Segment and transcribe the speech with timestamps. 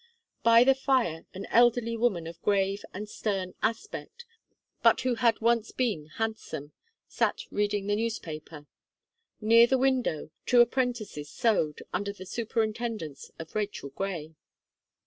[0.41, 4.25] By the fire an elderly woman of grave and stern aspect,
[4.81, 6.71] but who had once been handsome,
[7.07, 8.65] sat reading the newspaper.
[9.41, 14.33] Near the window, two apprentices sewed, under the superintendence of Rachel Gray.